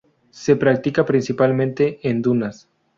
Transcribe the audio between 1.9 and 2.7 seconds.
en dunas.